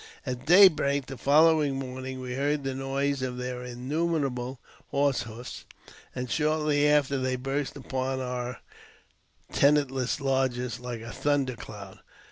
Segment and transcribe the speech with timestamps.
[0.25, 5.63] At daybreak the following morning we heard the noise of their innumerable horse hoofs,
[6.15, 8.61] and shortly after they burst upon our
[9.53, 11.99] tenantless lodges like a thunder cloud.